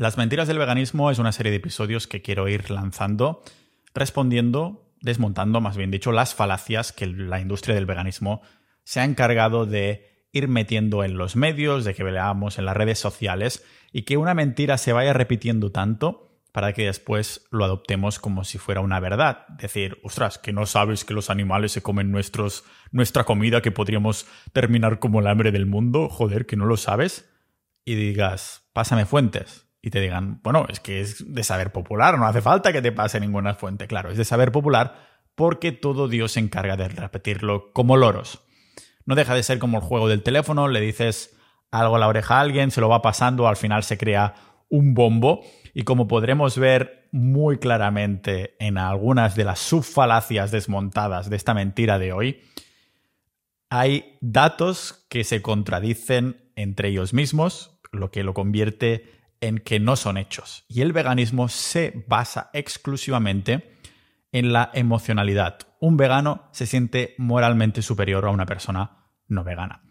[0.00, 3.42] Las mentiras del veganismo es una serie de episodios que quiero ir lanzando,
[3.94, 8.40] respondiendo, desmontando, más bien dicho, las falacias que la industria del veganismo
[8.84, 13.00] se ha encargado de ir metiendo en los medios, de que veamos en las redes
[13.00, 18.44] sociales y que una mentira se vaya repitiendo tanto para que después lo adoptemos como
[18.44, 19.48] si fuera una verdad.
[19.48, 22.62] Decir, ostras, que no sabes que los animales se comen nuestros,
[22.92, 27.28] nuestra comida, que podríamos terminar como el hambre del mundo, joder, que no lo sabes.
[27.84, 32.26] Y digas, pásame fuentes y te digan, bueno, es que es de saber popular, no
[32.26, 33.86] hace falta que te pase ninguna fuente.
[33.86, 38.40] Claro, es de saber popular porque todo Dios se encarga de repetirlo como loros.
[39.06, 41.36] No deja de ser como el juego del teléfono, le dices
[41.70, 44.34] algo a la oreja a alguien, se lo va pasando, al final se crea
[44.68, 45.42] un bombo
[45.74, 51.98] y como podremos ver muy claramente en algunas de las subfalacias desmontadas de esta mentira
[51.98, 52.42] de hoy,
[53.70, 59.96] hay datos que se contradicen entre ellos mismos, lo que lo convierte en que no
[59.96, 60.64] son hechos.
[60.68, 63.78] Y el veganismo se basa exclusivamente
[64.32, 65.58] en la emocionalidad.
[65.80, 69.82] Un vegano se siente moralmente superior a una persona no vegana.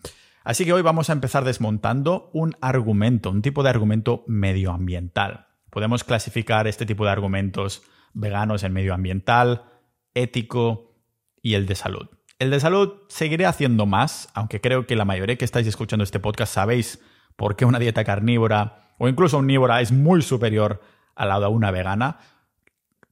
[0.44, 5.48] Así que hoy vamos a empezar desmontando un argumento, un tipo de argumento medioambiental.
[5.70, 9.66] Podemos clasificar este tipo de argumentos veganos en medioambiental,
[10.14, 10.96] ético
[11.42, 12.08] y el de salud.
[12.40, 16.20] El de salud seguiré haciendo más, aunque creo que la mayoría que estáis escuchando este
[16.20, 17.02] podcast sabéis
[17.36, 20.82] por qué una dieta carnívora o incluso omnívora es muy superior
[21.16, 22.20] a la de una vegana,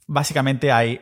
[0.07, 1.01] básicamente hay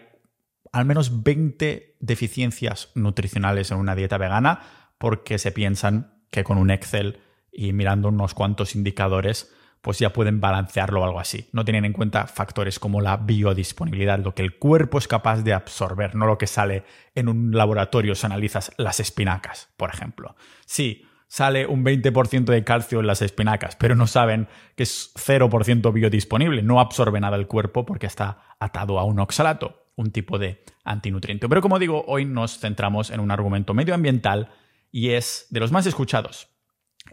[0.72, 4.62] al menos 20 deficiencias nutricionales en una dieta vegana
[4.98, 7.20] porque se piensan que con un Excel
[7.52, 9.54] y mirando unos cuantos indicadores
[9.84, 11.50] pues ya pueden balancearlo o algo así.
[11.52, 15.54] No tienen en cuenta factores como la biodisponibilidad, lo que el cuerpo es capaz de
[15.54, 20.38] absorber, no lo que sale en un laboratorio si analizas las espinacas, por ejemplo.
[20.66, 25.92] Sí, sale un 20% de calcio en las espinacas, pero no saben que es 0%
[25.92, 30.64] biodisponible, no absorbe nada el cuerpo porque está atado a un oxalato, un tipo de
[30.84, 31.50] antinutriente.
[31.50, 34.52] Pero como digo, hoy nos centramos en un argumento medioambiental
[34.92, 36.50] y es de los más escuchados.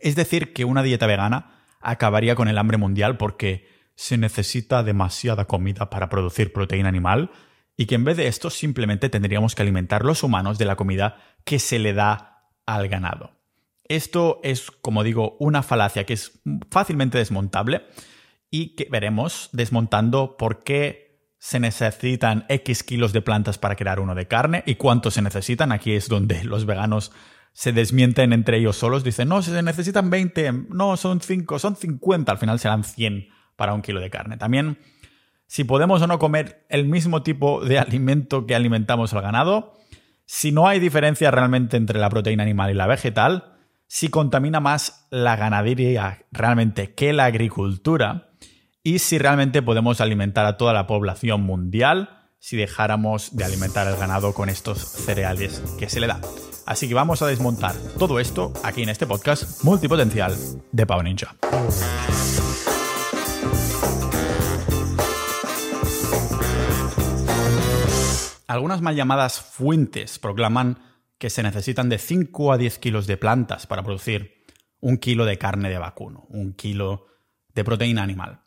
[0.00, 5.46] Es decir, que una dieta vegana acabaría con el hambre mundial porque se necesita demasiada
[5.46, 7.30] comida para producir proteína animal
[7.74, 11.16] y que en vez de esto simplemente tendríamos que alimentar los humanos de la comida
[11.44, 13.39] que se le da al ganado.
[13.90, 16.40] Esto es, como digo, una falacia que es
[16.70, 17.86] fácilmente desmontable
[18.48, 24.14] y que veremos desmontando por qué se necesitan X kilos de plantas para crear uno
[24.14, 25.72] de carne y cuánto se necesitan.
[25.72, 27.10] Aquí es donde los veganos
[27.52, 29.02] se desmienten entre ellos solos.
[29.02, 33.74] Dicen, no, se necesitan 20, no, son 5, son 50, al final serán 100 para
[33.74, 34.36] un kilo de carne.
[34.36, 34.78] También,
[35.48, 39.76] si podemos o no comer el mismo tipo de alimento que alimentamos al ganado,
[40.26, 43.56] si no hay diferencia realmente entre la proteína animal y la vegetal,
[43.92, 48.30] si contamina más la ganadería realmente que la agricultura
[48.84, 53.96] y si realmente podemos alimentar a toda la población mundial si dejáramos de alimentar el
[53.96, 56.20] ganado con estos cereales que se le da.
[56.66, 60.36] Así que vamos a desmontar todo esto aquí en este podcast multipotencial
[60.70, 61.34] de Pau Ninja.
[68.46, 70.89] Algunas mal llamadas fuentes proclaman
[71.20, 74.42] que se necesitan de 5 a 10 kilos de plantas para producir
[74.80, 77.08] un kilo de carne de vacuno, un kilo
[77.54, 78.40] de proteína animal.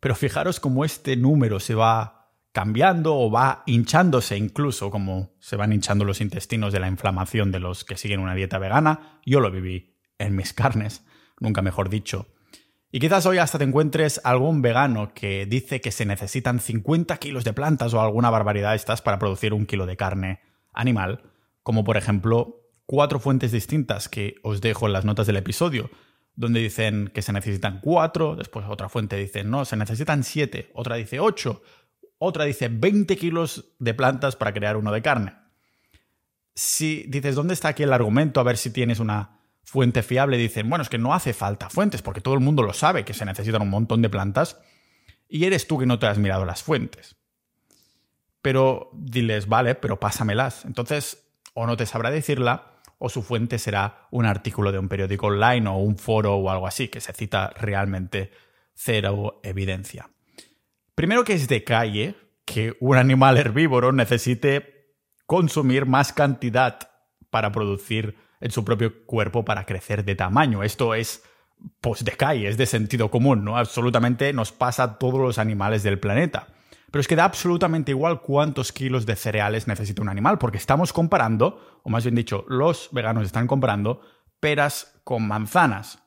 [0.00, 5.74] Pero fijaros cómo este número se va cambiando o va hinchándose incluso, como se van
[5.74, 9.20] hinchando los intestinos de la inflamación de los que siguen una dieta vegana.
[9.26, 11.04] Yo lo viví en mis carnes,
[11.38, 12.28] nunca mejor dicho.
[12.90, 17.44] Y quizás hoy hasta te encuentres algún vegano que dice que se necesitan 50 kilos
[17.44, 20.40] de plantas o alguna barbaridad estas para producir un kilo de carne
[20.72, 21.35] animal
[21.66, 25.90] como por ejemplo cuatro fuentes distintas que os dejo en las notas del episodio,
[26.36, 30.94] donde dicen que se necesitan cuatro, después otra fuente dice no, se necesitan siete, otra
[30.94, 31.64] dice ocho,
[32.18, 35.34] otra dice 20 kilos de plantas para crear uno de carne.
[36.54, 38.38] Si dices, ¿dónde está aquí el argumento?
[38.38, 42.00] A ver si tienes una fuente fiable, dicen, bueno, es que no hace falta fuentes,
[42.00, 44.60] porque todo el mundo lo sabe que se necesitan un montón de plantas,
[45.28, 47.16] y eres tú que no te has mirado las fuentes.
[48.40, 50.64] Pero diles, vale, pero pásamelas.
[50.64, 51.25] Entonces,
[51.56, 55.68] o no te sabrá decirla, o su fuente será un artículo de un periódico online
[55.68, 58.30] o un foro o algo así, que se cita realmente
[58.74, 60.10] cero evidencia.
[60.94, 62.14] Primero que es de calle
[62.44, 64.94] que un animal herbívoro necesite
[65.24, 66.78] consumir más cantidad
[67.30, 70.62] para producir en su propio cuerpo para crecer de tamaño.
[70.62, 71.22] Esto es
[71.80, 73.56] pues de calle, es de sentido común, ¿no?
[73.56, 76.48] Absolutamente nos pasa a todos los animales del planeta.
[76.96, 80.94] Pero es que da absolutamente igual cuántos kilos de cereales necesita un animal, porque estamos
[80.94, 84.00] comparando, o más bien dicho, los veganos están comparando
[84.40, 85.98] peras con manzanas.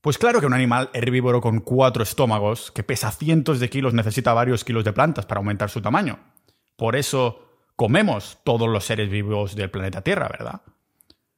[0.00, 4.32] Pues claro que un animal herbívoro con cuatro estómagos, que pesa cientos de kilos, necesita
[4.32, 6.20] varios kilos de plantas para aumentar su tamaño.
[6.76, 7.44] Por eso
[7.76, 10.62] comemos todos los seres vivos del planeta Tierra, ¿verdad?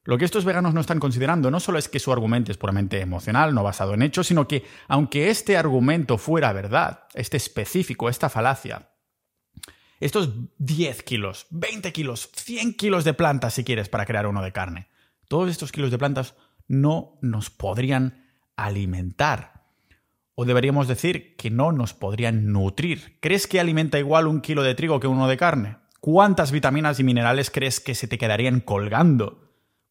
[0.04, 3.00] Lo que estos veganos no están considerando no solo es que su argumento es puramente
[3.00, 8.28] emocional, no basado en hechos, sino que aunque este argumento fuera verdad, este específico, esta
[8.28, 8.90] falacia,
[10.00, 14.52] estos 10 kilos, 20 kilos, 100 kilos de plantas si quieres para crear uno de
[14.52, 14.88] carne,
[15.26, 16.34] todos estos kilos de plantas
[16.68, 19.64] no nos podrían alimentar.
[20.34, 23.18] O deberíamos decir que no nos podrían nutrir.
[23.20, 25.76] ¿Crees que alimenta igual un kilo de trigo que uno de carne?
[26.00, 29.43] ¿Cuántas vitaminas y minerales crees que se te quedarían colgando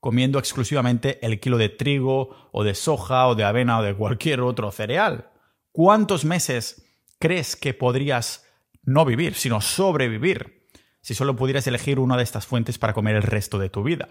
[0.04, 4.42] comiendo exclusivamente el kilo de trigo o de soja o de avena o de cualquier
[4.42, 5.30] otro cereal?
[5.72, 6.84] ¿Cuántos meses
[7.20, 8.46] crees que podrías
[8.82, 10.68] no vivir, sino sobrevivir,
[11.00, 14.10] si solo pudieras elegir una de estas fuentes para comer el resto de tu vida?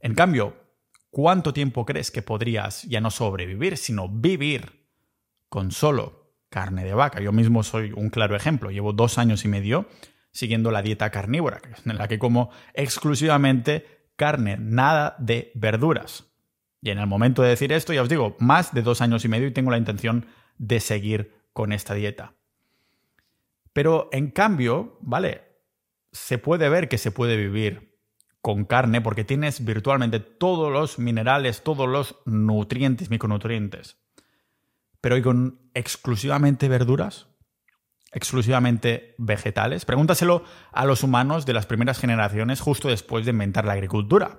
[0.00, 0.56] En cambio,
[1.10, 4.86] ¿cuánto tiempo crees que podrías ya no sobrevivir, sino vivir
[5.50, 7.20] con solo carne de vaca?
[7.20, 8.70] Yo mismo soy un claro ejemplo.
[8.70, 9.88] Llevo dos años y medio
[10.32, 16.24] siguiendo la dieta carnívora, en la que como exclusivamente carne, nada de verduras.
[16.82, 19.28] Y en el momento de decir esto, ya os digo, más de dos años y
[19.28, 20.26] medio y tengo la intención
[20.58, 22.34] de seguir con esta dieta.
[23.72, 25.42] Pero en cambio, ¿vale?
[26.12, 27.98] Se puede ver que se puede vivir
[28.40, 33.98] con carne porque tienes virtualmente todos los minerales, todos los nutrientes, micronutrientes.
[35.00, 37.26] Pero ¿y con exclusivamente verduras?
[38.16, 39.84] Exclusivamente vegetales?
[39.84, 40.42] Pregúntaselo
[40.72, 44.38] a los humanos de las primeras generaciones justo después de inventar la agricultura.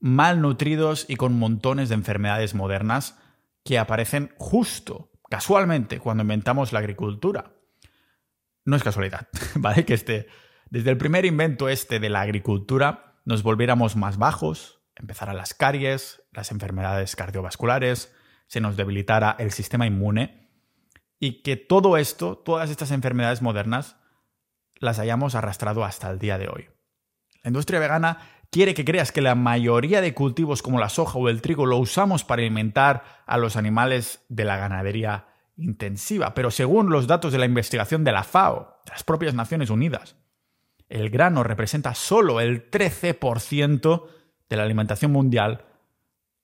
[0.00, 3.18] Malnutridos y con montones de enfermedades modernas
[3.64, 7.54] que aparecen justo, casualmente, cuando inventamos la agricultura.
[8.66, 9.86] No es casualidad, ¿vale?
[9.86, 10.26] Que este,
[10.68, 16.22] desde el primer invento este de la agricultura nos volviéramos más bajos, empezaran las caries,
[16.32, 18.14] las enfermedades cardiovasculares,
[18.46, 20.45] se nos debilitara el sistema inmune
[21.18, 23.96] y que todo esto, todas estas enfermedades modernas,
[24.78, 26.68] las hayamos arrastrado hasta el día de hoy.
[27.42, 28.18] La industria vegana
[28.50, 31.78] quiere que creas que la mayoría de cultivos como la soja o el trigo lo
[31.78, 37.38] usamos para alimentar a los animales de la ganadería intensiva, pero según los datos de
[37.38, 40.16] la investigación de la FAO, de las propias Naciones Unidas,
[40.88, 44.06] el grano representa solo el 13%
[44.48, 45.64] de la alimentación mundial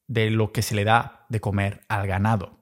[0.08, 2.58] de lo que se le da de comer al ganado.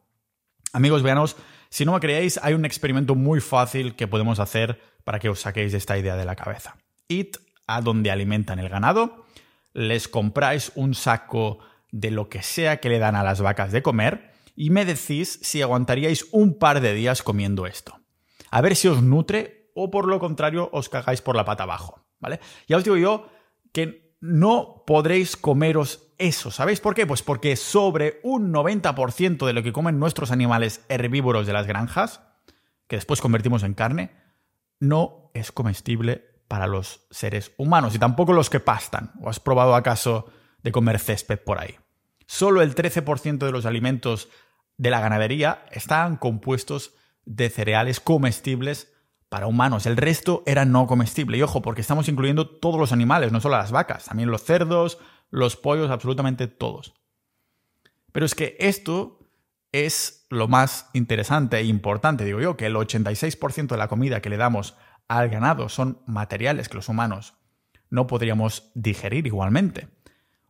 [0.73, 1.37] Amigos veganos,
[1.71, 5.41] si no me creéis, hay un experimento muy fácil que podemos hacer para que os
[5.41, 6.77] saquéis esta idea de la cabeza.
[7.09, 7.37] Id
[7.67, 9.25] a donde alimentan el ganado,
[9.73, 11.61] les compráis un saco
[11.93, 15.39] de lo que sea que le dan a las vacas de comer y me decís
[15.43, 18.01] si aguantaríais un par de días comiendo esto.
[18.51, 22.05] A ver si os nutre o por lo contrario os cagáis por la pata abajo,
[22.19, 22.41] ¿vale?
[22.67, 23.29] Ya os digo yo
[23.73, 26.51] que no podréis comeros eso.
[26.51, 27.07] ¿Sabéis por qué?
[27.07, 32.21] Pues porque sobre un 90% de lo que comen nuestros animales herbívoros de las granjas,
[32.87, 34.13] que después convertimos en carne,
[34.79, 39.13] no es comestible para los seres humanos y tampoco los que pastan.
[39.21, 40.31] ¿O has probado acaso
[40.63, 41.77] de comer césped por ahí?
[42.27, 44.29] Solo el 13% de los alimentos
[44.77, 46.95] de la ganadería están compuestos
[47.25, 48.93] de cereales comestibles
[49.31, 49.87] para humanos.
[49.87, 51.39] El resto era no comestible.
[51.39, 54.99] Y ojo, porque estamos incluyendo todos los animales, no solo las vacas, también los cerdos,
[55.31, 56.93] los pollos, absolutamente todos.
[58.13, 59.21] Pero es que esto
[59.73, 64.31] es lo más interesante e importante, digo yo, que el 86% de la comida que
[64.31, 64.75] le damos
[65.07, 67.35] al ganado son materiales que los humanos
[67.89, 69.89] no podríamos digerir igualmente.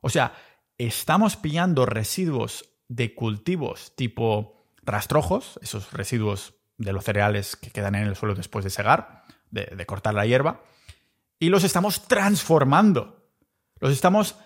[0.00, 0.34] O sea,
[0.78, 8.08] estamos pillando residuos de cultivos tipo rastrojos, esos residuos de los cereales que quedan en
[8.08, 10.62] el suelo después de segar, de, de cortar la hierba,
[11.38, 13.30] y los estamos transformando.
[13.78, 14.36] Los estamos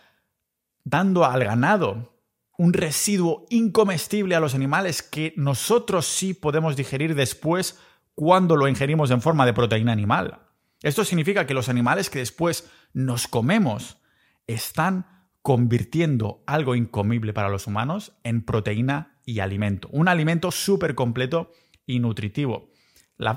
[0.84, 2.12] dando al ganado
[2.56, 7.78] un residuo incomestible a los animales que nosotros sí podemos digerir después
[8.14, 10.40] cuando lo ingerimos en forma de proteína animal.
[10.82, 13.98] Esto significa que los animales que después nos comemos
[14.46, 15.06] están
[15.42, 19.88] convirtiendo algo incomible para los humanos en proteína y alimento.
[19.92, 21.52] Un alimento súper completo
[21.86, 22.70] y nutritivo.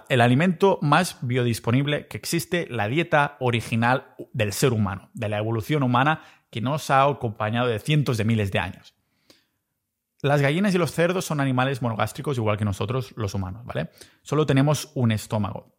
[0.09, 5.83] el alimento más biodisponible que existe, la dieta original del ser humano, de la evolución
[5.83, 8.95] humana que nos ha acompañado de cientos de miles de años.
[10.21, 13.91] Las gallinas y los cerdos son animales monogástricos igual que nosotros los humanos, ¿vale?
[14.23, 15.75] Solo tenemos un estómago.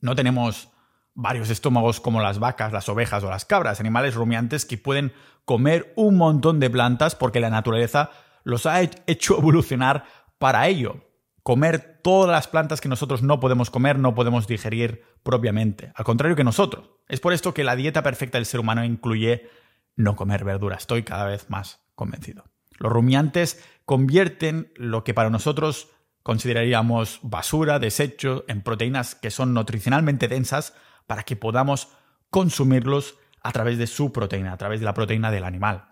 [0.00, 0.70] No tenemos
[1.14, 5.12] varios estómagos como las vacas, las ovejas o las cabras, animales rumiantes que pueden
[5.44, 8.10] comer un montón de plantas porque la naturaleza
[8.44, 10.04] los ha hecho evolucionar
[10.38, 11.04] para ello.
[11.42, 15.92] Comer todas las plantas que nosotros no podemos comer, no podemos digerir propiamente.
[15.96, 16.90] Al contrario que nosotros.
[17.08, 19.50] Es por esto que la dieta perfecta del ser humano incluye
[19.96, 20.76] no comer verdura.
[20.76, 22.44] Estoy cada vez más convencido.
[22.78, 25.88] Los rumiantes convierten lo que para nosotros
[26.22, 30.74] consideraríamos basura, desecho, en proteínas que son nutricionalmente densas
[31.06, 31.88] para que podamos
[32.30, 35.88] consumirlos a través de su proteína, a través de la proteína del animal.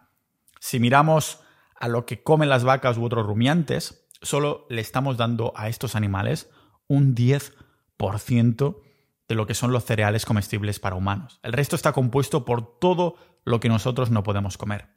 [0.61, 1.40] Si miramos
[1.75, 5.97] a lo que comen las vacas u otros rumiantes, solo le estamos dando a estos
[5.97, 6.50] animales
[6.87, 8.81] un 10%
[9.29, 11.39] de lo que son los cereales comestibles para humanos.
[11.43, 14.89] El resto está compuesto por todo lo que nosotros no podemos comer.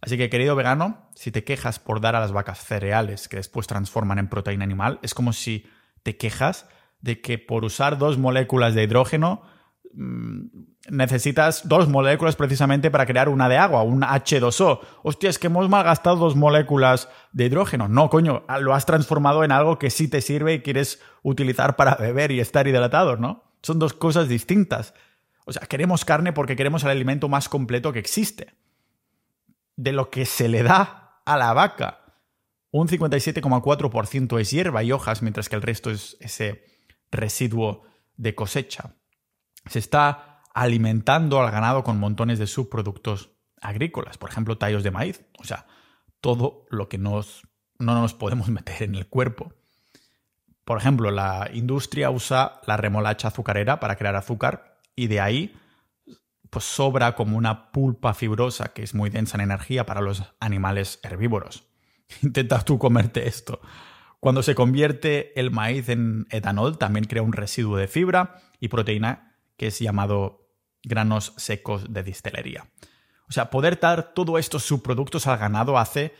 [0.00, 3.66] Así que, querido vegano, si te quejas por dar a las vacas cereales que después
[3.66, 5.66] transforman en proteína animal, es como si
[6.02, 6.68] te quejas
[7.00, 9.42] de que por usar dos moléculas de hidrógeno
[9.96, 14.80] necesitas dos moléculas precisamente para crear una de agua, un H2O.
[15.02, 17.88] Hostia, es que hemos malgastado dos moléculas de hidrógeno.
[17.88, 21.94] No, coño, lo has transformado en algo que sí te sirve y quieres utilizar para
[21.94, 23.44] beber y estar hidratado, ¿no?
[23.62, 24.94] Son dos cosas distintas.
[25.46, 28.54] O sea, queremos carne porque queremos el alimento más completo que existe.
[29.76, 32.00] De lo que se le da a la vaca,
[32.70, 36.64] un 57,4% es hierba y hojas, mientras que el resto es ese
[37.10, 37.84] residuo
[38.16, 38.94] de cosecha.
[39.66, 43.30] Se está alimentando al ganado con montones de subproductos
[43.60, 45.66] agrícolas, por ejemplo, tallos de maíz, o sea,
[46.20, 47.42] todo lo que nos,
[47.78, 49.52] no nos podemos meter en el cuerpo.
[50.64, 55.56] Por ejemplo, la industria usa la remolacha azucarera para crear azúcar y de ahí
[56.48, 61.00] pues sobra como una pulpa fibrosa que es muy densa en energía para los animales
[61.02, 61.66] herbívoros.
[62.22, 63.60] Intenta tú comerte esto.
[64.20, 69.33] Cuando se convierte el maíz en etanol, también crea un residuo de fibra y proteína
[69.56, 70.48] que es llamado
[70.82, 72.70] granos secos de distelería.
[73.28, 76.14] O sea, poder dar todos estos subproductos al ganado hace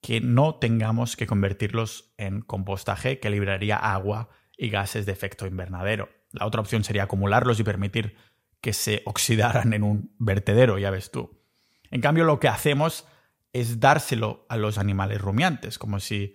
[0.00, 6.08] que no tengamos que convertirlos en compostaje que liberaría agua y gases de efecto invernadero.
[6.30, 8.16] La otra opción sería acumularlos y permitir
[8.60, 11.40] que se oxidaran en un vertedero, ya ves tú.
[11.90, 13.06] En cambio, lo que hacemos
[13.52, 16.34] es dárselo a los animales rumiantes, como si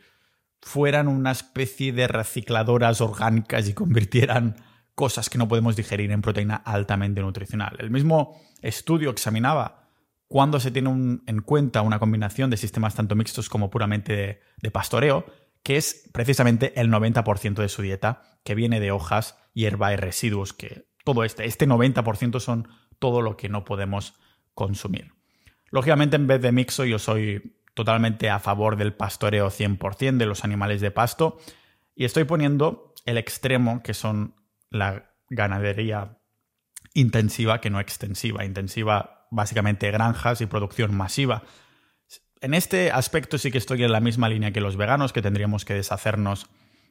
[0.62, 4.56] fueran una especie de recicladoras orgánicas y convirtieran
[5.00, 7.78] cosas que no podemos digerir en proteína altamente nutricional.
[7.80, 9.88] El mismo estudio examinaba
[10.28, 10.90] cuando se tiene
[11.26, 15.26] en cuenta una combinación de sistemas tanto mixtos como puramente de, pastoreo,
[15.64, 20.52] que es precisamente el 90% de su dieta, que viene de hojas, hierba y residuos,
[20.52, 22.68] que todo este, este 90% son
[23.00, 24.16] todo lo que no podemos
[24.54, 25.14] consumir.
[25.72, 30.44] Lógicamente, en vez de mixo, yo soy totalmente a favor del pastoreo 100% de los
[30.44, 31.40] animales de pasto
[31.96, 34.36] y estoy poniendo el extremo que son
[34.70, 36.18] la ganadería
[36.94, 38.46] intensiva que no extensiva.
[38.46, 41.44] Intensiva básicamente granjas y producción masiva.
[42.42, 45.66] En este aspecto sí que estoy en la misma línea que los veganos, que tendríamos
[45.66, 46.48] que deshacernos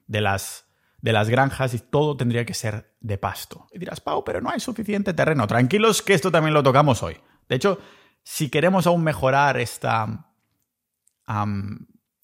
[0.07, 0.67] de las,
[1.01, 3.67] de las granjas y todo tendría que ser de pasto.
[3.73, 5.47] Y dirás, Pau, pero no hay suficiente terreno.
[5.47, 7.17] Tranquilos que esto también lo tocamos hoy.
[7.49, 7.81] De hecho,
[8.23, 10.35] si queremos aún mejorar esta,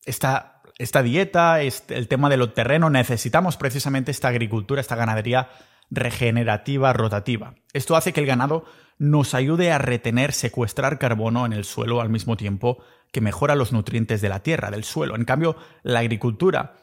[0.05, 5.49] esta, esta, dieta, este, el tema de lo terreno, necesitamos precisamente esta agricultura, esta ganadería
[5.91, 7.55] regenerativa, rotativa.
[7.73, 8.65] Esto hace que el ganado
[8.99, 13.73] nos ayude a retener, secuestrar carbono en el suelo al mismo tiempo que mejora los
[13.73, 15.15] nutrientes de la tierra, del suelo.
[15.17, 16.77] En cambio, la agricultura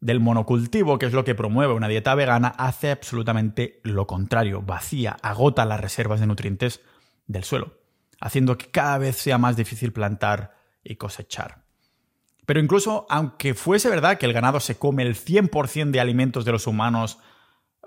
[0.00, 5.16] del monocultivo, que es lo que promueve una dieta vegana, hace absolutamente lo contrario, vacía,
[5.22, 6.80] agota las reservas de nutrientes
[7.26, 7.78] del suelo,
[8.20, 11.63] haciendo que cada vez sea más difícil plantar y cosechar.
[12.46, 16.52] Pero incluso aunque fuese verdad que el ganado se come el 100% de alimentos de
[16.52, 17.18] los humanos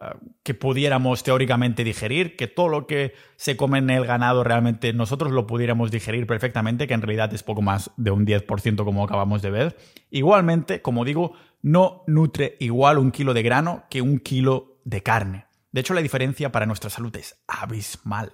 [0.02, 0.06] eh,
[0.44, 5.32] que pudiéramos teóricamente digerir, que todo lo que se come en el ganado realmente nosotros
[5.32, 9.42] lo pudiéramos digerir perfectamente, que en realidad es poco más de un 10% como acabamos
[9.42, 9.78] de ver,
[10.10, 15.48] igualmente, como digo, no nutre igual un kilo de grano que un kilo de carne.
[15.72, 18.34] De hecho, la diferencia para nuestra salud es abismal.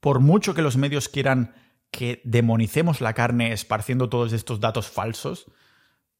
[0.00, 1.54] Por mucho que los medios quieran
[1.92, 5.46] que demonicemos la carne esparciendo todos estos datos falsos,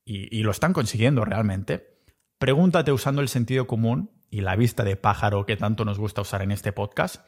[0.05, 1.99] y, lo están consiguiendo realmente,
[2.38, 6.43] pregúntate usando el sentido común y la vista de pájaro que tanto nos gusta usar
[6.43, 7.25] en este podcast,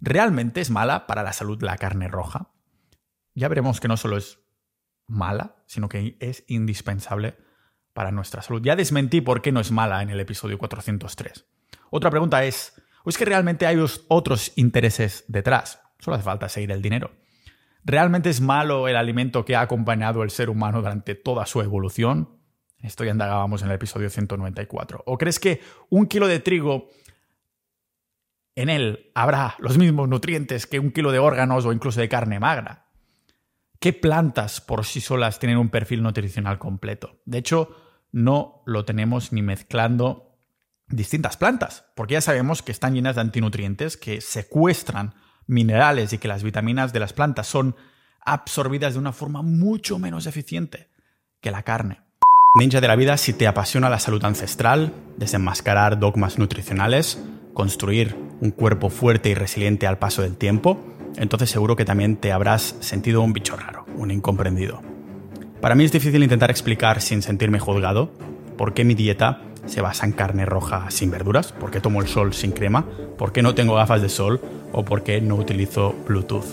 [0.00, 2.52] ¿realmente es mala para la salud la carne roja?
[3.34, 4.38] Ya veremos que no solo es
[5.06, 7.36] mala, sino que es indispensable
[7.92, 8.62] para nuestra salud.
[8.62, 11.44] Ya desmentí por qué no es mala en el episodio 403.
[11.90, 13.78] Otra pregunta es, ¿o es que realmente hay
[14.08, 15.80] otros intereses detrás?
[15.98, 17.10] Solo hace falta seguir el dinero.
[17.88, 22.36] ¿Realmente es malo el alimento que ha acompañado el ser humano durante toda su evolución?
[22.80, 25.04] Esto ya indagábamos en el episodio 194.
[25.06, 26.88] ¿O crees que un kilo de trigo
[28.56, 32.40] en él habrá los mismos nutrientes que un kilo de órganos o incluso de carne
[32.40, 32.88] magra?
[33.78, 37.20] ¿Qué plantas por sí solas tienen un perfil nutricional completo?
[37.24, 37.70] De hecho,
[38.10, 40.40] no lo tenemos ni mezclando
[40.88, 45.14] distintas plantas, porque ya sabemos que están llenas de antinutrientes que secuestran
[45.46, 47.76] minerales y que las vitaminas de las plantas son
[48.24, 50.88] absorbidas de una forma mucho menos eficiente
[51.40, 52.00] que la carne.
[52.54, 57.22] Ninja de la vida, si te apasiona la salud ancestral, desenmascarar dogmas nutricionales,
[57.52, 60.82] construir un cuerpo fuerte y resiliente al paso del tiempo,
[61.16, 64.80] entonces seguro que también te habrás sentido un bicho raro, un incomprendido.
[65.60, 68.12] Para mí es difícil intentar explicar sin sentirme juzgado
[68.56, 72.08] por qué mi dieta se basa en carne roja sin verduras, por qué tomo el
[72.08, 72.84] sol sin crema,
[73.18, 74.40] por qué no tengo gafas de sol
[74.72, 76.44] o por qué no utilizo Bluetooth.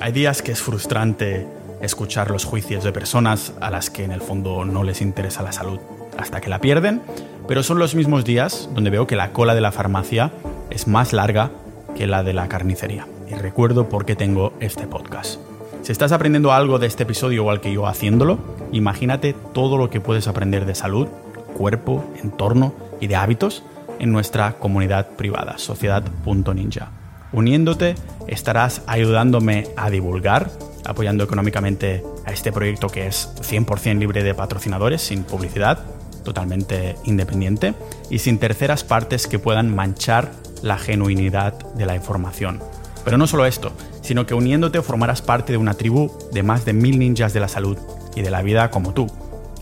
[0.00, 1.46] Hay días que es frustrante
[1.80, 5.52] escuchar los juicios de personas a las que en el fondo no les interesa la
[5.52, 5.78] salud
[6.16, 7.02] hasta que la pierden,
[7.48, 10.30] pero son los mismos días donde veo que la cola de la farmacia
[10.70, 11.50] es más larga
[11.96, 13.06] que la de la carnicería.
[13.30, 15.40] Y recuerdo por qué tengo este podcast.
[15.82, 18.38] Si estás aprendiendo algo de este episodio igual que yo haciéndolo,
[18.70, 21.08] imagínate todo lo que puedes aprender de salud,
[21.52, 23.62] cuerpo, entorno y de hábitos
[23.98, 26.90] en nuestra comunidad privada, sociedad.ninja.
[27.32, 27.94] Uniéndote
[28.26, 30.50] estarás ayudándome a divulgar,
[30.84, 35.78] apoyando económicamente a este proyecto que es 100% libre de patrocinadores, sin publicidad,
[36.24, 37.74] totalmente independiente
[38.10, 40.32] y sin terceras partes que puedan manchar
[40.62, 42.60] la genuinidad de la información.
[43.04, 46.72] Pero no solo esto, sino que uniéndote formarás parte de una tribu de más de
[46.72, 47.78] mil ninjas de la salud
[48.14, 49.06] y de la vida como tú,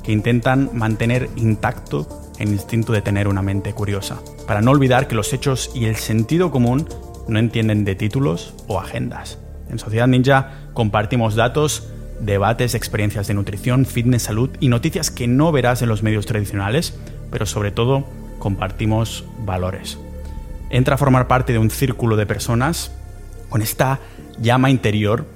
[0.03, 2.07] que intentan mantener intacto
[2.39, 5.97] el instinto de tener una mente curiosa, para no olvidar que los hechos y el
[5.97, 6.89] sentido común
[7.29, 9.39] no entienden de títulos o agendas.
[9.71, 11.89] En Sociedad Ninja compartimos datos,
[12.21, 16.99] debates, experiencias de nutrición, fitness, salud y noticias que no verás en los medios tradicionales,
[17.31, 18.05] pero sobre todo
[18.39, 19.99] compartimos valores.
[20.71, 22.93] Entra a formar parte de un círculo de personas
[23.49, 24.01] con esta
[24.41, 25.27] llama interior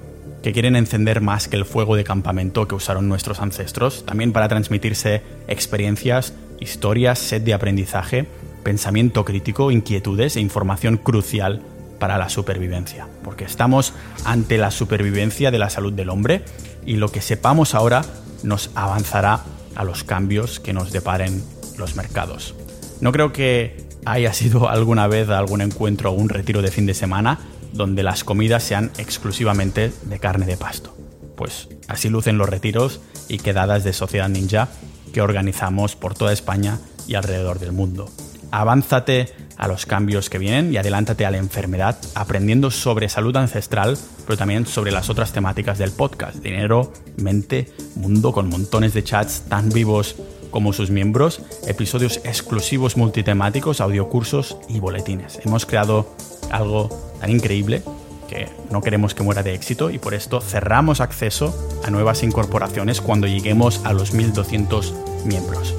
[0.44, 4.46] que quieren encender más que el fuego de campamento que usaron nuestros ancestros, también para
[4.46, 8.26] transmitirse experiencias, historias, sed de aprendizaje,
[8.62, 11.62] pensamiento crítico, inquietudes e información crucial
[11.98, 13.94] para la supervivencia, porque estamos
[14.26, 16.42] ante la supervivencia de la salud del hombre
[16.84, 18.04] y lo que sepamos ahora
[18.42, 21.42] nos avanzará a los cambios que nos deparen
[21.78, 22.54] los mercados.
[23.00, 26.92] No creo que haya sido alguna vez algún encuentro o un retiro de fin de
[26.92, 27.38] semana
[27.74, 30.96] donde las comidas sean exclusivamente de carne de pasto.
[31.36, 34.68] Pues así lucen los retiros y quedadas de Sociedad Ninja
[35.12, 38.08] que organizamos por toda España y alrededor del mundo.
[38.50, 43.98] Avánzate a los cambios que vienen y adelántate a la enfermedad aprendiendo sobre salud ancestral,
[44.26, 49.42] pero también sobre las otras temáticas del podcast, dinero, mente, mundo, con montones de chats
[49.48, 50.16] tan vivos
[50.50, 55.40] como sus miembros, episodios exclusivos multitemáticos, audiocursos y boletines.
[55.44, 56.14] Hemos creado
[56.54, 56.88] algo
[57.20, 57.82] tan increíble
[58.28, 63.00] que no queremos que muera de éxito y por esto cerramos acceso a nuevas incorporaciones
[63.00, 64.94] cuando lleguemos a los 1200
[65.26, 65.74] miembros.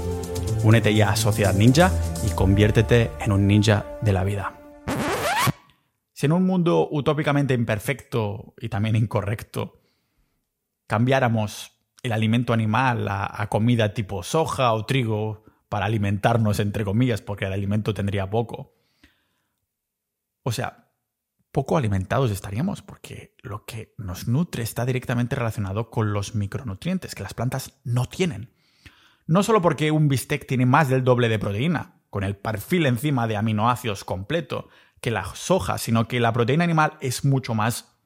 [0.64, 1.92] Únete ya a Sociedad Ninja
[2.26, 4.54] y conviértete en un ninja de la vida.
[6.14, 9.82] Si en un mundo utópicamente imperfecto y también incorrecto
[10.88, 11.72] cambiáramos
[12.04, 17.54] el alimento animal a, comida tipo soja o trigo para alimentarnos, entre comillas, porque el
[17.54, 18.76] alimento tendría poco,
[20.48, 20.92] o sea,
[21.52, 27.24] poco alimentados estaríamos porque lo que nos nutre está directamente relacionado con los micronutrientes que
[27.24, 28.54] las plantas no tienen.
[29.26, 33.26] No solo porque un bistec tiene más del doble de proteína, con el perfil encima
[33.26, 34.70] de aminoácidos completo,
[35.02, 37.98] que la soja, sino que la proteína animal es mucho más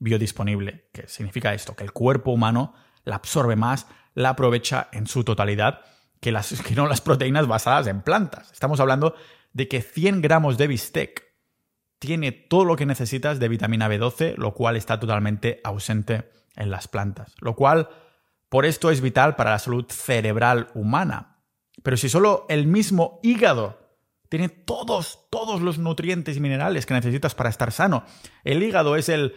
[0.00, 0.88] biodisponible.
[0.92, 1.76] ¿Qué significa esto?
[1.76, 5.82] Que el cuerpo humano la absorbe más, la aprovecha en su totalidad
[6.18, 8.50] que, las, que no las proteínas basadas en plantas.
[8.50, 9.14] Estamos hablando
[9.52, 11.33] de que 100 gramos de bistec
[11.98, 16.88] tiene todo lo que necesitas de vitamina B12, lo cual está totalmente ausente en las
[16.88, 17.34] plantas.
[17.40, 17.88] Lo cual,
[18.48, 21.38] por esto, es vital para la salud cerebral humana.
[21.82, 23.78] Pero si solo el mismo hígado
[24.28, 28.04] tiene todos, todos los nutrientes y minerales que necesitas para estar sano,
[28.42, 29.34] el hígado es el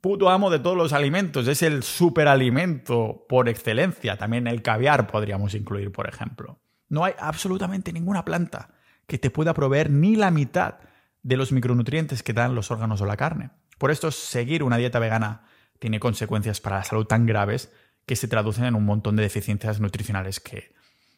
[0.00, 4.16] puto amo de todos los alimentos, es el superalimento por excelencia.
[4.16, 6.60] También el caviar podríamos incluir, por ejemplo.
[6.88, 8.70] No hay absolutamente ninguna planta
[9.06, 10.76] que te pueda proveer ni la mitad
[11.22, 13.50] de los micronutrientes que dan los órganos o la carne.
[13.78, 15.44] Por esto, seguir una dieta vegana
[15.78, 17.72] tiene consecuencias para la salud tan graves
[18.06, 20.74] que se traducen en un montón de deficiencias nutricionales que,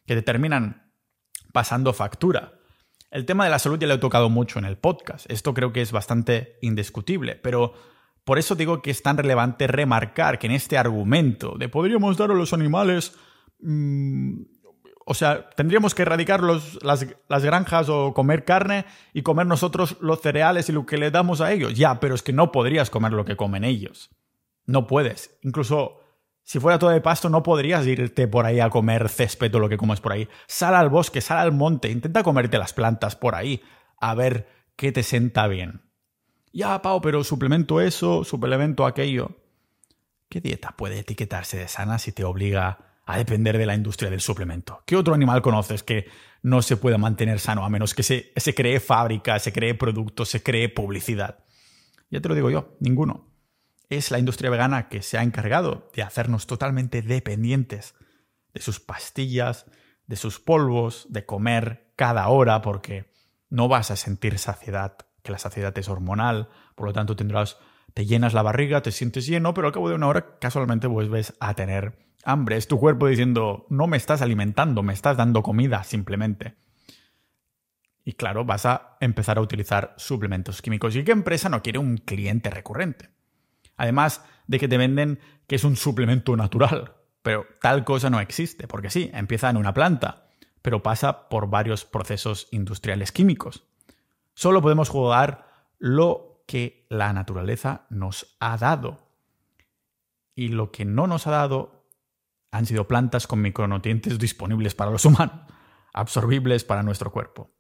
[0.06, 0.92] que te terminan
[1.52, 2.54] pasando factura.
[3.10, 5.30] El tema de la salud ya lo he tocado mucho en el podcast.
[5.30, 7.74] Esto creo que es bastante indiscutible, pero
[8.24, 12.30] por eso digo que es tan relevante remarcar que en este argumento de podríamos dar
[12.30, 13.14] a los animales
[13.60, 14.42] mmm,
[15.06, 20.68] o sea, tendríamos que erradicar las, granjas o comer carne y comer nosotros los cereales
[20.68, 21.74] y lo que le damos a ellos.
[21.74, 24.10] Ya, pero es que no podrías comer lo que comen ellos.
[24.66, 25.38] No puedes.
[25.42, 26.00] Incluso
[26.44, 29.68] si fuera todo de pasto, no podrías irte por ahí a comer césped o lo
[29.68, 30.28] que comes por ahí.
[30.46, 33.62] Sal al bosque, sal al monte, intenta comerte las plantas por ahí,
[33.98, 35.82] a ver qué te sienta bien.
[36.52, 39.36] Ya, Pau, pero suplemento eso, suplemento aquello.
[40.28, 44.20] ¿Qué dieta puede etiquetarse de sana si te obliga a depender de la industria del
[44.20, 44.82] suplemento?
[44.86, 46.08] ¿Qué otro animal conoces que
[46.42, 50.24] no se pueda mantener sano a menos que se, se cree fábrica, se cree producto,
[50.24, 51.44] se cree publicidad?
[52.10, 53.28] Ya te lo digo yo, ninguno.
[53.88, 57.94] Es la industria vegana que se ha encargado de hacernos totalmente dependientes
[58.54, 59.66] de sus pastillas,
[60.06, 63.12] de sus polvos, de comer cada hora porque
[63.48, 67.58] no vas a sentir saciedad, que la saciedad es hormonal, por lo tanto tendrás
[67.94, 71.34] te llenas la barriga, te sientes lleno, pero al cabo de una hora casualmente vuelves
[71.40, 72.56] a tener hambre.
[72.56, 76.56] Es tu cuerpo diciendo, no me estás alimentando, me estás dando comida simplemente.
[78.04, 80.96] Y claro, vas a empezar a utilizar suplementos químicos.
[80.96, 83.11] ¿Y qué empresa no quiere un cliente recurrente?
[83.76, 88.66] Además de que te venden que es un suplemento natural, pero tal cosa no existe,
[88.66, 90.28] porque sí, empieza en una planta,
[90.62, 93.64] pero pasa por varios procesos industriales químicos.
[94.35, 95.46] Solo podemos jugar
[95.78, 99.06] lo que la naturaleza nos ha dado.
[100.35, 101.79] Y lo que no nos ha dado
[102.52, 105.42] han sido plantas con micronutrientes disponibles para los humanos,
[105.92, 107.50] absorbibles para nuestro cuerpo.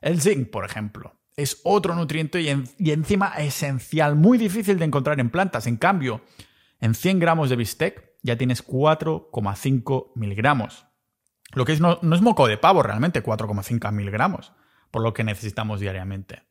[0.00, 5.30] El zinc, por ejemplo, es otro nutriente y, encima esencial, muy difícil de encontrar en
[5.30, 5.66] plantas.
[5.66, 6.20] En cambio,
[6.80, 10.86] en 100 gramos de bistec ya tienes 4,5 miligramos.
[11.52, 14.52] Lo que es no, es moco de pavo realmente, 4,5 miligramos,
[14.90, 16.42] por lo que necesitamos diariamente.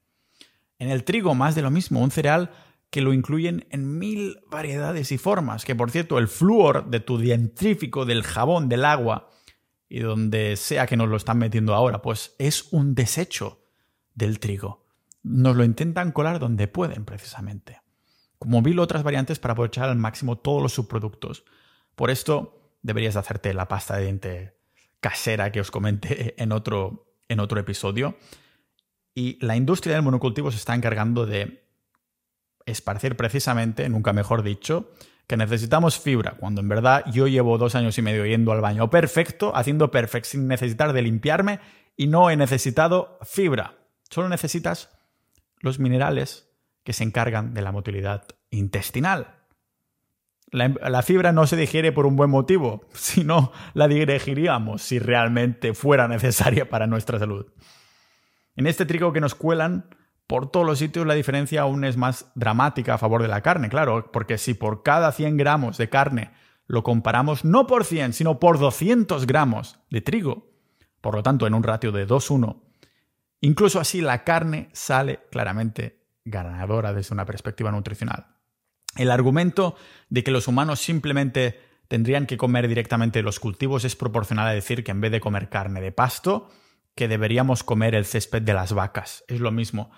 [0.79, 2.51] En el trigo más de lo mismo, un cereal
[2.93, 7.17] que lo incluyen en mil variedades y formas, que por cierto el flúor de tu
[7.17, 9.31] dientrífico, del jabón, del agua,
[9.89, 13.65] y donde sea que nos lo están metiendo ahora, pues es un desecho
[14.13, 14.85] del trigo.
[15.23, 17.81] Nos lo intentan colar donde pueden, precisamente.
[18.37, 21.45] Como mil otras variantes para aprovechar al máximo todos los subproductos.
[21.95, 24.57] Por esto deberías hacerte la pasta de diente
[24.99, 28.19] casera que os comenté en otro, en otro episodio.
[29.15, 31.62] Y la industria del monocultivo se está encargando de
[32.65, 34.91] esparcir precisamente, nunca mejor dicho,
[35.27, 38.89] que necesitamos fibra, cuando en verdad yo llevo dos años y medio yendo al baño
[38.89, 41.59] perfecto, haciendo perfecto sin necesitar de limpiarme
[41.95, 43.75] y no he necesitado fibra.
[44.09, 44.89] Solo necesitas
[45.59, 46.49] los minerales
[46.83, 49.39] que se encargan de la motilidad intestinal.
[50.51, 56.07] La, fibra no se digiere por un buen motivo, sino la digeriríamos si realmente fuera
[56.07, 57.47] necesaria para nuestra salud.
[58.55, 59.87] En este trigo que nos cuelan
[60.27, 63.69] por todos los sitios la diferencia aún es más dramática a favor de la carne,
[63.69, 66.31] claro, porque si por cada 100 gramos de carne
[66.65, 70.51] lo comparamos no por 100, sino por 200 gramos de trigo,
[71.01, 72.61] por lo tanto en un ratio de 2-1,
[73.41, 78.27] incluso así la carne sale claramente ganadora desde una perspectiva nutricional.
[78.95, 79.75] El argumento
[80.09, 84.83] de que los humanos simplemente tendrían que comer directamente los cultivos es proporcional a decir
[84.83, 86.49] que en vez de comer carne de pasto,
[86.95, 89.23] que deberíamos comer el césped de las vacas.
[89.27, 89.91] Es lo mismo.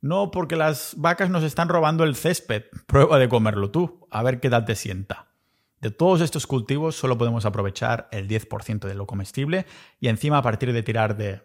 [0.00, 2.64] No, porque las vacas nos están robando el césped.
[2.86, 5.28] Prueba de comerlo tú, a ver qué tal te sienta.
[5.80, 9.66] De todos estos cultivos solo podemos aprovechar el 10% de lo comestible
[9.98, 11.42] y encima a partir de tirar de...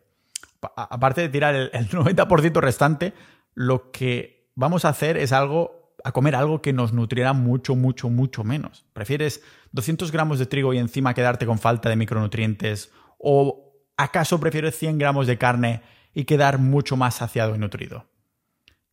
[0.76, 3.14] Aparte de tirar el, 90% restante,
[3.54, 8.10] lo que vamos a hacer es algo a comer algo que nos nutriera mucho, mucho,
[8.10, 8.86] mucho menos.
[8.94, 9.42] ¿Prefieres
[9.72, 13.66] 200 gramos de trigo y encima quedarte con falta de micronutrientes o
[13.98, 15.82] ¿Acaso prefieres 100 gramos de carne
[16.14, 18.06] y quedar mucho más saciado y nutrido?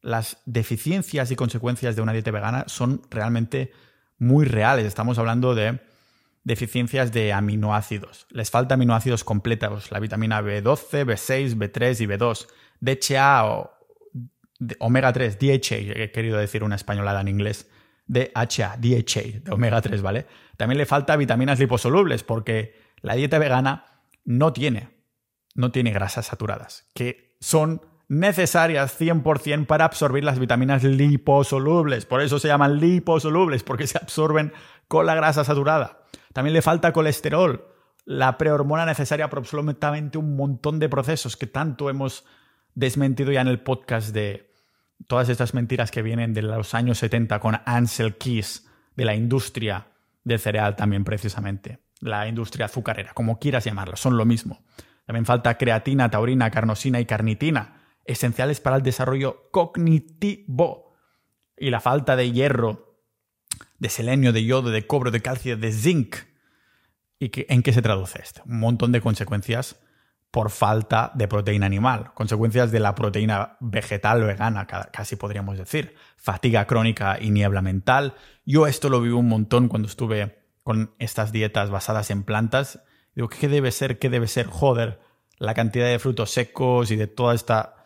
[0.02, 3.72] Las deficiencias y consecuencias de una dieta vegana son realmente
[4.18, 4.84] muy reales.
[4.84, 5.80] Estamos hablando de
[6.44, 8.26] deficiencias de aminoácidos.
[8.30, 12.46] Les falta aminoácidos completos, la vitamina B12, B6, B3 y B2,
[12.80, 13.70] DHA o
[14.78, 17.68] omega 3, DHA, he querido decir una españolada en inglés,
[18.06, 20.26] DHA, DHA, de omega 3, ¿vale?
[20.56, 24.90] También le falta vitaminas liposolubles porque la dieta vegana no tiene,
[25.54, 32.04] no tiene grasas saturadas, que son necesarias 100% para absorbir las vitaminas liposolubles.
[32.04, 34.52] Por eso se llaman liposolubles, porque se absorben
[34.86, 36.02] con la grasa saturada.
[36.34, 37.66] También le falta colesterol,
[38.04, 42.26] la prehormona necesaria para absolutamente un montón de procesos que tanto hemos
[42.74, 44.52] desmentido ya en el podcast de
[45.06, 49.86] todas estas mentiras que vienen de los años 70 con Ansel Keys, de la industria
[50.22, 54.60] del cereal también precisamente la industria azucarera, como quieras llamarlo, son lo mismo.
[55.06, 60.94] También falta creatina, taurina, carnosina y carnitina, esenciales para el desarrollo cognitivo.
[61.56, 62.98] Y la falta de hierro,
[63.78, 66.16] de selenio, de yodo, de cobre, de calcio, de zinc.
[67.18, 68.42] ¿Y en qué se traduce esto?
[68.46, 69.76] Un montón de consecuencias
[70.32, 76.66] por falta de proteína animal, consecuencias de la proteína vegetal vegana, casi podríamos decir, fatiga
[76.66, 78.14] crónica y niebla mental.
[78.46, 82.82] Yo esto lo vivo un montón cuando estuve con estas dietas basadas en plantas.
[83.14, 83.98] Digo, ¿qué debe ser?
[83.98, 84.46] ¿Qué debe ser?
[84.46, 85.00] Joder,
[85.36, 87.81] la cantidad de frutos secos y de toda esta...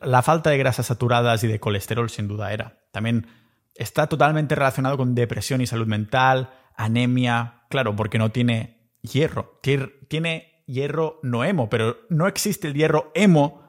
[0.00, 2.80] La falta de grasas saturadas y de colesterol sin duda era.
[2.92, 3.26] También
[3.74, 9.60] está totalmente relacionado con depresión y salud mental, anemia, claro, porque no tiene hierro.
[9.62, 13.62] Tiene hierro no hemo, pero no existe el hierro hemo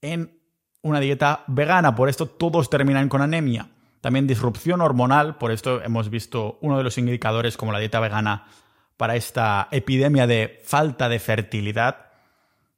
[0.00, 0.40] en
[0.82, 3.70] una dieta vegana, por esto todos terminan con anemia.
[4.00, 8.46] También disrupción hormonal, por esto hemos visto uno de los indicadores como la dieta vegana
[8.96, 12.11] para esta epidemia de falta de fertilidad,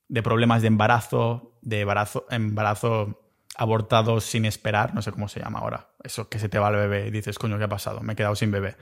[0.09, 3.21] de problemas de embarazo, de embarazo, embarazo
[3.57, 6.77] abortado sin esperar, no sé cómo se llama ahora, eso que se te va al
[6.77, 8.01] bebé y dices, coño, ¿qué ha pasado?
[8.01, 8.77] Me he quedado sin bebé.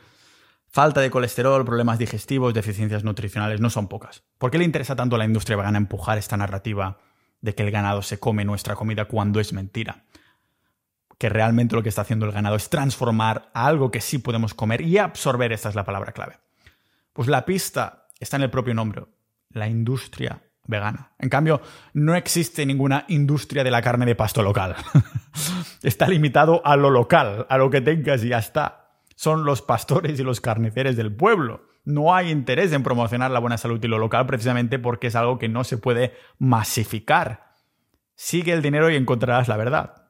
[0.68, 4.22] Falta de colesterol, problemas digestivos, deficiencias nutricionales, no son pocas.
[4.38, 6.98] ¿Por qué le interesa tanto a la industria vegana empujar esta narrativa
[7.42, 10.04] de que el ganado se come nuestra comida cuando es mentira?
[11.18, 14.54] Que realmente lo que está haciendo el ganado es transformar a algo que sí podemos
[14.54, 16.38] comer y absorber, esta es la palabra clave.
[17.12, 19.04] Pues la pista está en el propio nombre,
[19.50, 21.12] la industria vegana.
[21.18, 21.60] En cambio,
[21.92, 24.76] no existe ninguna industria de la carne de pasto local.
[25.82, 28.98] está limitado a lo local, a lo que tengas y ya está.
[29.14, 31.66] Son los pastores y los carniceres del pueblo.
[31.84, 35.38] No hay interés en promocionar la buena salud y lo local precisamente porque es algo
[35.38, 37.52] que no se puede masificar.
[38.14, 40.08] Sigue el dinero y encontrarás la verdad.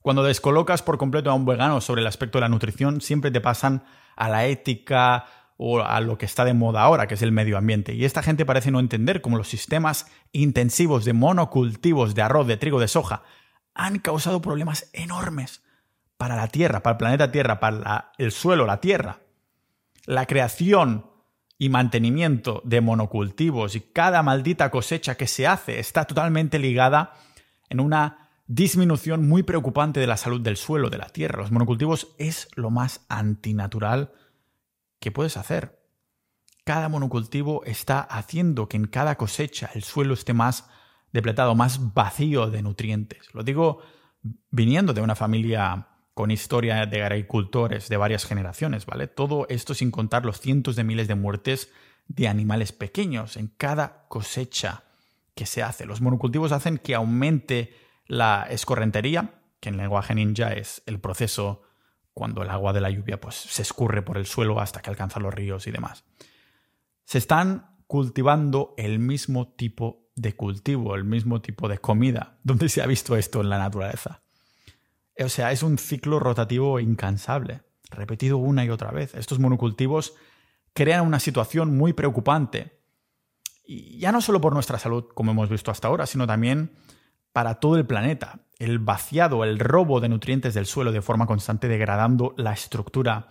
[0.00, 3.40] Cuando descolocas por completo a un vegano sobre el aspecto de la nutrición, siempre te
[3.40, 3.84] pasan
[4.16, 5.26] a la ética,
[5.64, 7.94] o a lo que está de moda ahora, que es el medio ambiente.
[7.94, 12.56] Y esta gente parece no entender cómo los sistemas intensivos de monocultivos de arroz, de
[12.56, 13.22] trigo, de soja
[13.72, 15.62] han causado problemas enormes
[16.16, 19.20] para la Tierra, para el planeta Tierra, para el suelo, la Tierra.
[20.04, 21.06] La creación
[21.58, 27.12] y mantenimiento de monocultivos y cada maldita cosecha que se hace está totalmente ligada
[27.68, 31.38] en una disminución muy preocupante de la salud del suelo, de la tierra.
[31.38, 34.10] Los monocultivos es lo más antinatural
[35.02, 35.82] ¿qué puedes hacer?
[36.64, 40.70] Cada monocultivo está haciendo que en cada cosecha el suelo esté más
[41.12, 43.34] depletado, más vacío de nutrientes.
[43.34, 43.82] Lo digo
[44.50, 49.08] viniendo de una familia con historia de agricultores de varias generaciones, ¿vale?
[49.08, 51.72] Todo esto sin contar los cientos de miles de muertes
[52.06, 54.84] de animales pequeños en cada cosecha
[55.34, 55.84] que se hace.
[55.84, 57.74] Los monocultivos hacen que aumente
[58.06, 61.62] la escorrentería, que en lenguaje ninja es el proceso
[62.14, 65.20] cuando el agua de la lluvia pues, se escurre por el suelo hasta que alcanza
[65.20, 66.04] los ríos y demás.
[67.04, 72.38] Se están cultivando el mismo tipo de cultivo, el mismo tipo de comida.
[72.42, 74.22] ¿Dónde se ha visto esto en la naturaleza?
[75.18, 79.14] O sea, es un ciclo rotativo incansable, repetido una y otra vez.
[79.14, 80.14] Estos monocultivos
[80.72, 82.80] crean una situación muy preocupante.
[83.64, 86.72] Y ya no solo por nuestra salud, como hemos visto hasta ahora, sino también
[87.32, 88.40] para todo el planeta.
[88.58, 93.30] El vaciado, el robo de nutrientes del suelo de forma constante, degradando la estructura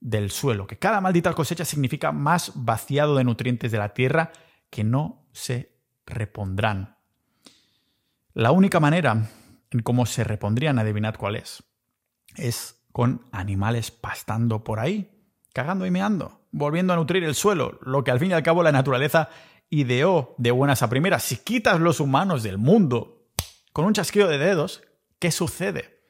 [0.00, 0.66] del suelo.
[0.66, 4.32] Que cada maldita cosecha significa más vaciado de nutrientes de la tierra
[4.68, 6.96] que no se repondrán.
[8.34, 9.28] La única manera
[9.70, 11.62] en cómo se repondrían, adivinad cuál es,
[12.36, 15.10] es con animales pastando por ahí,
[15.52, 18.62] cagando y meando, volviendo a nutrir el suelo, lo que al fin y al cabo
[18.62, 19.28] la naturaleza
[19.68, 21.22] ideó de buenas a primeras.
[21.22, 23.19] Si quitas los humanos del mundo
[23.72, 24.82] con un chasquido de dedos,
[25.18, 26.00] ¿qué sucede?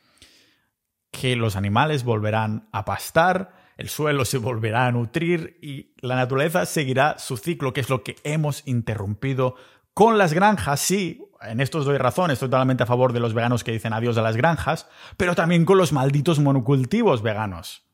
[1.11, 6.67] Que los animales volverán a pastar, el suelo se volverá a nutrir y la naturaleza
[6.67, 9.57] seguirá su ciclo, que es lo que hemos interrumpido
[9.95, 10.81] con las granjas.
[10.81, 13.93] Sí, en esto os doy razón, estoy totalmente a favor de los veganos que dicen
[13.93, 17.87] adiós a las granjas, pero también con los malditos monocultivos veganos.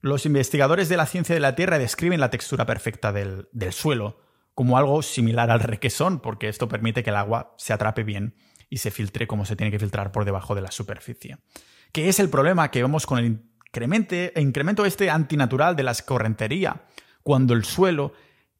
[0.00, 4.20] Los investigadores de la ciencia de la Tierra describen la textura perfecta del, del suelo
[4.54, 8.34] como algo similar al requesón, porque esto permite que el agua se atrape bien
[8.70, 11.38] y se filtre como se tiene que filtrar por debajo de la superficie.
[11.92, 16.84] ¿Qué es el problema que vemos con el incremento, incremento este antinatural de la escorrentería
[17.22, 18.14] cuando el suelo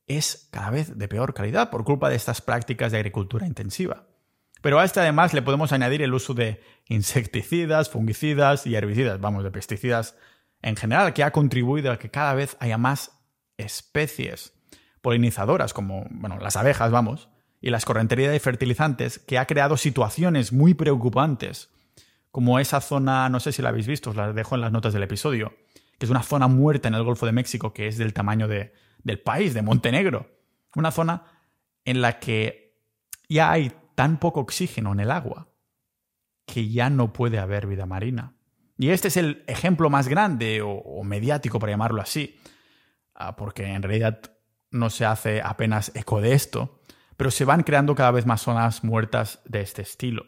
[0.07, 4.09] es cada vez de peor calidad por culpa de estas prácticas de agricultura intensiva?
[4.61, 9.45] Pero a este además le podemos añadir el uso de insecticidas, fungicidas y herbicidas, vamos,
[9.45, 10.17] de pesticidas
[10.61, 13.13] en general, que ha contribuido a que cada vez haya más
[13.57, 14.53] especies
[15.01, 17.30] polinizadoras, como bueno, las abejas, vamos,
[17.61, 21.71] y la escorrentería de fertilizantes que ha creado situaciones muy preocupantes,
[22.31, 24.93] como esa zona, no sé si la habéis visto, os la dejo en las notas
[24.93, 25.55] del episodio,
[25.99, 28.73] que es una zona muerta en el Golfo de México que es del tamaño de,
[29.03, 30.31] del país, de Montenegro.
[30.75, 31.25] Una zona
[31.85, 32.79] en la que
[33.29, 35.49] ya hay tan poco oxígeno en el agua
[36.47, 38.35] que ya no puede haber vida marina.
[38.79, 42.39] Y este es el ejemplo más grande o, o mediático, para llamarlo así,
[43.15, 44.21] ah, porque en realidad
[44.71, 46.80] no se hace apenas eco de esto,
[47.21, 50.25] pero se van creando cada vez más zonas muertas de este estilo.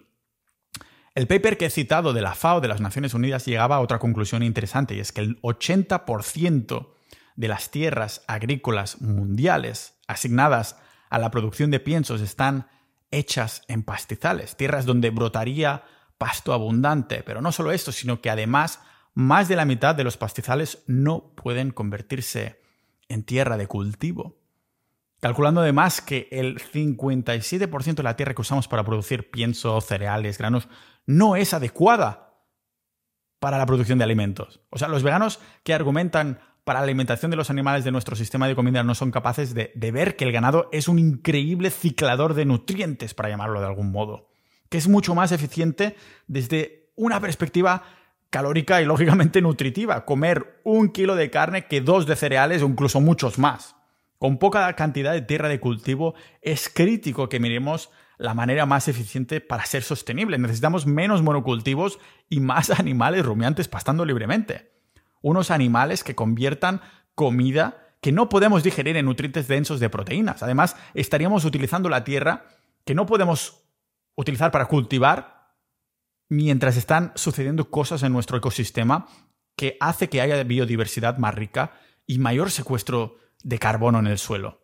[1.14, 3.98] El paper que he citado de la FAO de las Naciones Unidas llegaba a otra
[3.98, 6.88] conclusión interesante y es que el 80%
[7.34, 10.76] de las tierras agrícolas mundiales asignadas
[11.08, 12.68] a la producción de piensos están
[13.10, 15.84] hechas en pastizales, tierras donde brotaría
[16.18, 17.22] pasto abundante.
[17.22, 18.80] Pero no solo esto, sino que además
[19.14, 22.60] más de la mitad de los pastizales no pueden convertirse
[23.08, 24.41] en tierra de cultivo.
[25.22, 30.66] Calculando además que el 57% de la tierra que usamos para producir pienso, cereales, granos,
[31.06, 32.40] no es adecuada
[33.38, 34.62] para la producción de alimentos.
[34.70, 38.48] O sea, los veganos que argumentan para la alimentación de los animales de nuestro sistema
[38.48, 42.34] de comida no son capaces de, de, ver que el ganado es un increíble ciclador
[42.34, 44.28] de nutrientes, para llamarlo de algún modo,
[44.70, 45.94] que es mucho más eficiente
[46.26, 47.84] desde una perspectiva
[48.28, 50.04] calórica y lógicamente nutritiva.
[50.04, 53.76] Comer un kilo de carne que dos de cereales o incluso muchos más.
[54.22, 59.40] Con poca cantidad de tierra de cultivo es crítico que miremos la manera más eficiente
[59.40, 60.38] para ser sostenible.
[60.38, 64.70] Necesitamos menos monocultivos y más animales rumiantes pastando libremente.
[65.22, 66.82] Unos animales que conviertan
[67.16, 70.44] comida que no podemos digerir en nutrientes densos de proteínas.
[70.44, 72.44] Además, estaríamos utilizando la tierra
[72.84, 73.64] que no podemos
[74.14, 75.48] utilizar para cultivar
[76.28, 79.08] mientras están sucediendo cosas en nuestro ecosistema
[79.56, 81.72] que hace que haya biodiversidad más rica
[82.06, 84.60] y mayor secuestro de carbono en el suelo.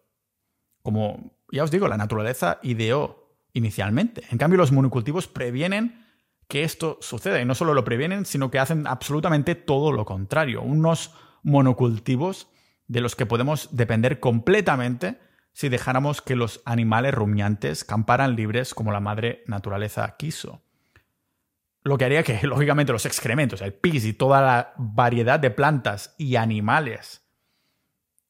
[0.83, 4.25] Como ya os digo, la naturaleza ideó inicialmente.
[4.31, 6.07] En cambio, los monocultivos previenen
[6.47, 10.63] que esto suceda y no solo lo previenen, sino que hacen absolutamente todo lo contrario.
[10.63, 12.49] Unos monocultivos
[12.87, 15.19] de los que podemos depender completamente
[15.53, 20.63] si dejáramos que los animales rumiantes camparan libres como la madre naturaleza quiso
[21.89, 26.15] lo que haría que, lógicamente, los excrementos, el pis y toda la variedad de plantas
[26.19, 27.28] y animales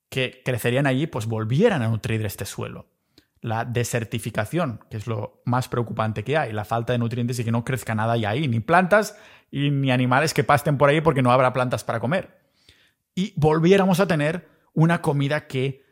[0.09, 2.87] que crecerían allí, pues volvieran a nutrir este suelo.
[3.41, 7.53] La desertificación, que es lo más preocupante que hay, la falta de nutrientes y que
[7.53, 9.17] no crezca nada ahí, ni plantas
[9.51, 12.41] y ni animales que pasten por ahí porque no habrá plantas para comer.
[13.15, 15.85] Y volviéramos a tener una comida que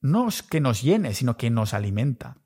[0.00, 2.38] no es que nos llene, sino que nos alimenta.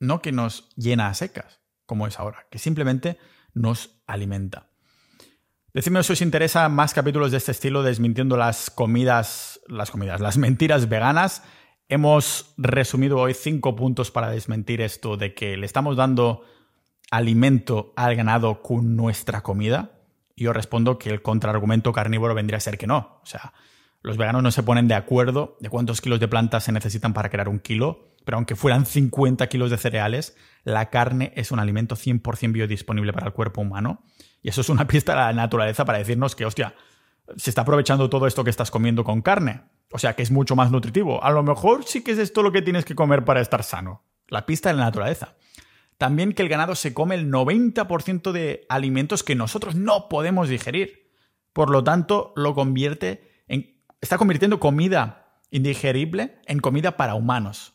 [0.00, 3.18] No que nos llena a secas como es ahora, que simplemente
[3.52, 4.70] nos alimenta.
[5.74, 10.36] Decidme si os interesa más capítulos de este estilo desmintiendo las comidas, las comidas, las
[10.36, 11.44] mentiras veganas.
[11.88, 16.44] Hemos resumido hoy cinco puntos para desmentir esto de que le estamos dando
[17.10, 19.92] alimento al ganado con nuestra comida.
[20.36, 23.20] Y yo respondo que el contraargumento carnívoro vendría a ser que no.
[23.22, 23.54] O sea,
[24.02, 27.30] los veganos no se ponen de acuerdo de cuántos kilos de plantas se necesitan para
[27.30, 31.96] crear un kilo, pero aunque fueran 50 kilos de cereales, la carne es un alimento
[31.96, 34.02] 100% biodisponible para el cuerpo humano.
[34.42, 36.74] Y eso es una pista de la naturaleza para decirnos que, hostia,
[37.36, 39.62] se está aprovechando todo esto que estás comiendo con carne.
[39.90, 41.22] O sea, que es mucho más nutritivo.
[41.22, 44.04] A lo mejor sí que es esto lo que tienes que comer para estar sano.
[44.28, 45.36] La pista de la naturaleza.
[45.98, 51.12] También que el ganado se come el 90% de alimentos que nosotros no podemos digerir.
[51.52, 53.76] Por lo tanto, lo convierte en.
[54.00, 57.74] está convirtiendo comida indigerible en comida para humanos.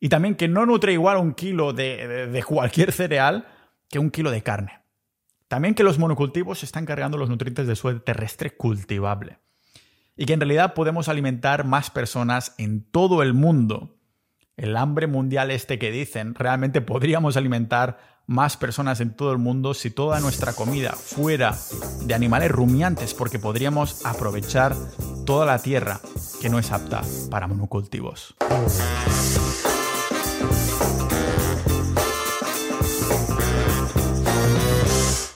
[0.00, 3.46] Y también que no nutre igual un kilo de, cualquier cereal
[3.88, 4.80] que un kilo de carne.
[5.48, 9.38] También que los monocultivos están cargando los nutrientes del suelo terrestre cultivable.
[10.16, 13.96] Y que en realidad podemos alimentar más personas en todo el mundo.
[14.56, 19.74] El hambre mundial este que dicen, realmente podríamos alimentar más personas en todo el mundo
[19.74, 21.56] si toda nuestra comida fuera
[22.04, 24.74] de animales rumiantes, porque podríamos aprovechar
[25.26, 26.00] toda la tierra
[26.40, 28.34] que no es apta para monocultivos.